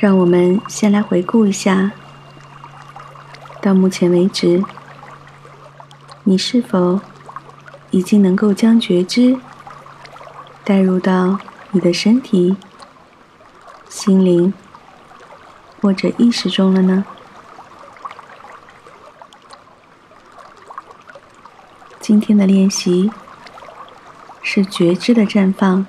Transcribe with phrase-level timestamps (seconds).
[0.00, 1.90] 让我们先来回顾一下，
[3.60, 4.62] 到目前为止，
[6.22, 7.00] 你是否
[7.90, 9.36] 已经能够将觉知
[10.62, 11.40] 带入到
[11.72, 12.56] 你的身体、
[13.88, 14.54] 心灵
[15.82, 17.04] 或者意识中了呢？
[21.98, 23.10] 今天的练习
[24.42, 25.84] 是觉知的绽放。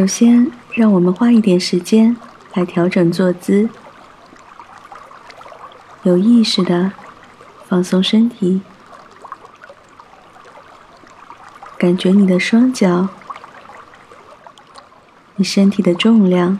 [0.00, 2.16] 首先，让我们花一点时间
[2.54, 3.68] 来调整坐姿，
[6.04, 6.92] 有意识的
[7.68, 8.62] 放松身体，
[11.76, 13.10] 感觉你的双脚，
[15.36, 16.58] 你身体的重量。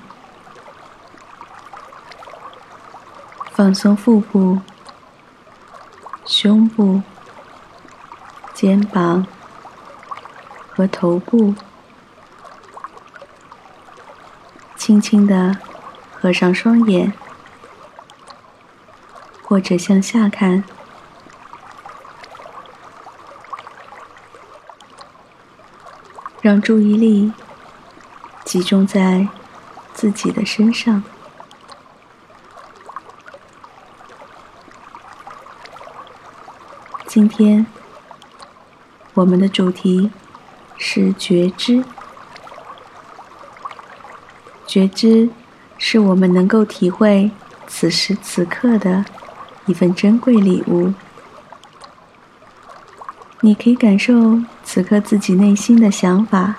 [3.52, 4.60] 放松腹部、
[6.26, 7.00] 胸部、
[8.52, 9.26] 肩膀
[10.68, 11.54] 和头部，
[14.90, 15.56] 轻轻的
[16.12, 17.12] 合上双眼，
[19.44, 20.64] 或者向下看，
[26.42, 27.32] 让注意力
[28.44, 29.28] 集中在
[29.94, 31.04] 自己的身上。
[37.06, 37.64] 今天，
[39.14, 40.10] 我们的主题
[40.76, 41.84] 是觉知。
[44.70, 45.28] 觉知
[45.78, 47.28] 是我们能够体会
[47.66, 49.04] 此时此刻的
[49.66, 50.94] 一份珍贵礼物。
[53.40, 56.54] 你可以感受此刻自己内心的想法、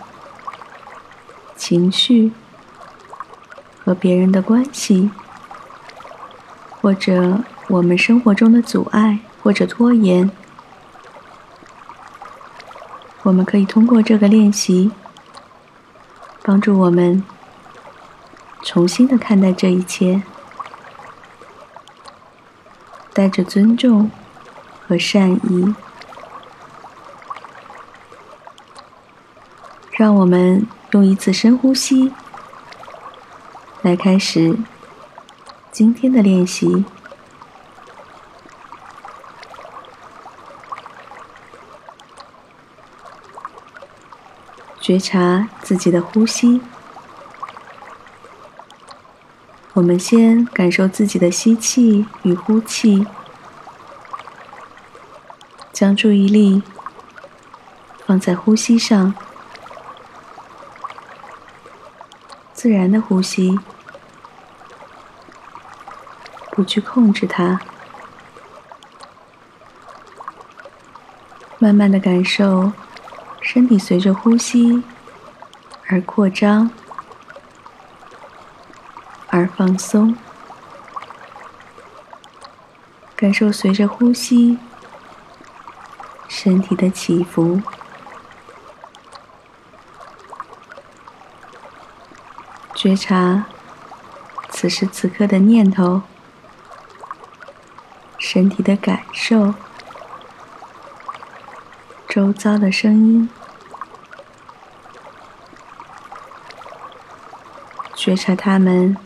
[1.55, 2.33] 情绪
[3.79, 5.09] 和别人的关系，
[6.81, 7.39] 或者
[7.69, 10.29] 我们生活中的阻碍或者拖延。
[13.23, 14.91] 我们可以通过这个练习，
[16.43, 17.23] 帮助我们
[18.63, 20.21] 重新的看待这一切，
[23.13, 24.09] 带着尊重
[24.87, 25.75] 和善意。
[29.91, 32.11] 让我们用一次深呼吸
[33.81, 34.57] 来开始
[35.71, 36.85] 今天的练习。
[44.79, 46.61] 觉察自己的呼吸。
[49.73, 53.07] 我们先感受自己的吸气与呼气，
[55.71, 56.61] 将注意力
[58.05, 59.13] 放在呼吸上，
[62.53, 63.57] 自然的呼吸，
[66.51, 67.61] 不去控制它，
[71.59, 72.73] 慢慢的感受。
[73.39, 74.83] 身体随着呼吸
[75.87, 76.69] 而扩张，
[79.31, 80.15] 而放松，
[83.15, 84.59] 感受随着呼吸
[86.27, 87.61] 身体的起伏，
[92.75, 93.45] 觉察
[94.49, 96.01] 此时此刻的念头，
[98.17, 99.53] 身体的感受。
[102.09, 103.29] 周遭的声音，
[107.95, 108.97] 觉察它们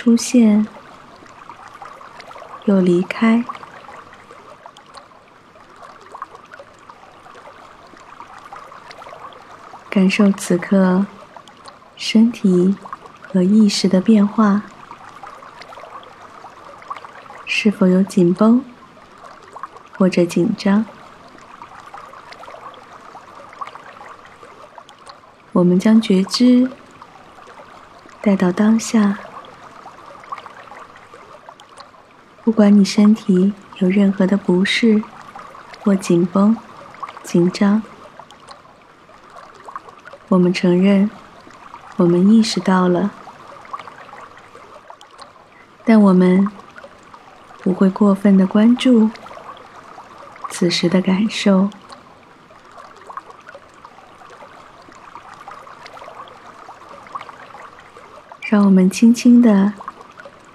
[0.00, 0.66] 出现
[2.64, 3.44] 又离开，
[9.90, 11.04] 感受此刻
[11.96, 12.74] 身体
[13.30, 14.62] 和意识的变化，
[17.44, 18.64] 是否有紧绷
[19.98, 20.86] 或者紧张？
[25.52, 26.70] 我们将觉知
[28.22, 29.18] 带到当下，
[32.42, 35.02] 不管你身体有任何的不适
[35.84, 36.56] 或紧绷、
[37.22, 37.82] 紧张，
[40.28, 41.10] 我们承认，
[41.96, 43.10] 我们意识到了，
[45.84, 46.50] 但我们
[47.62, 49.10] 不会过分的关注
[50.48, 51.68] 此时的感受。
[58.40, 59.74] 让我们轻轻的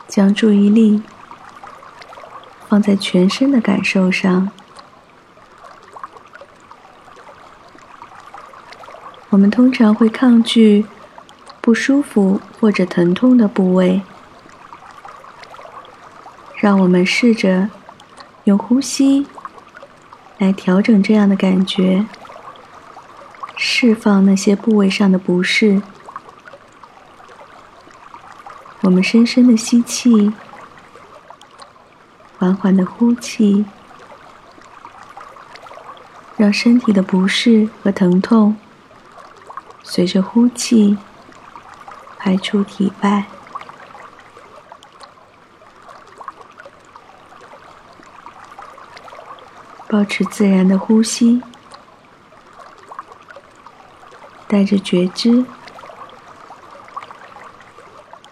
[0.07, 1.01] 将注意力
[2.75, 4.51] 放在全身的感受上。
[9.29, 10.85] 我们通常会抗拒
[11.61, 14.01] 不舒服或者疼痛的部位。
[16.57, 17.69] 让我们试着
[18.43, 19.25] 用呼吸
[20.37, 22.05] 来调整这样的感觉，
[23.55, 25.81] 释放那些部位上的不适。
[28.81, 30.33] 我们深深的吸气，
[32.45, 33.65] 缓缓的呼气，
[36.37, 38.55] 让身体的不适和疼痛
[39.81, 40.95] 随着呼气
[42.19, 43.25] 排出体外。
[49.87, 51.41] 保持自然的呼吸，
[54.47, 55.43] 带着觉知，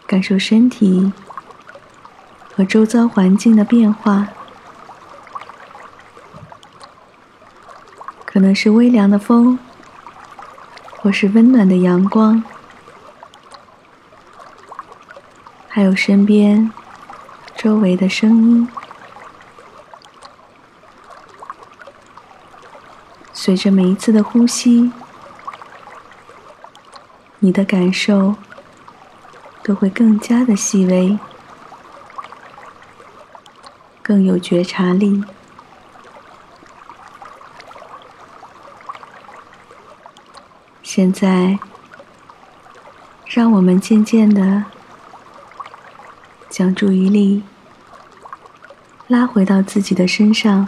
[0.05, 1.11] 感受身体
[2.55, 4.27] 和周遭环境的变化，
[8.25, 9.57] 可能是微凉的风，
[10.97, 12.43] 或是温暖的阳光，
[15.67, 16.71] 还有身边
[17.55, 18.67] 周围的声音。
[23.33, 24.91] 随着每一次的呼吸，
[27.39, 28.35] 你的感受
[29.63, 31.17] 都会更加的细微，
[34.03, 35.23] 更有觉察力。
[40.83, 41.57] 现在，
[43.25, 44.63] 让我们渐渐的
[46.49, 47.41] 将注意力
[49.07, 50.67] 拉回到自己的身上。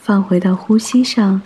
[0.00, 1.40] 放回到呼吸上，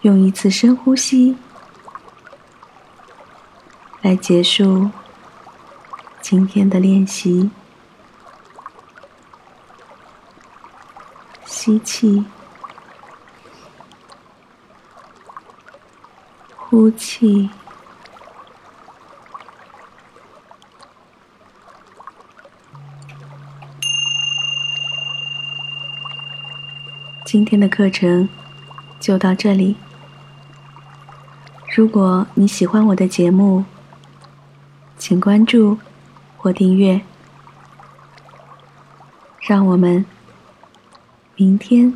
[0.00, 1.36] 用一次深呼吸
[4.04, 4.90] 来结束
[6.20, 7.50] 今天的练习。
[11.46, 12.22] 吸气，
[16.54, 17.48] 呼气。
[27.24, 28.28] 今天的课程
[29.00, 29.76] 就到这里。
[31.74, 33.64] 如果你喜欢我的节目，
[35.06, 35.76] 请关注
[36.38, 36.98] 或订阅。
[39.38, 40.02] 让我们
[41.36, 41.92] 明天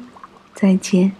[0.52, 1.17] 再见。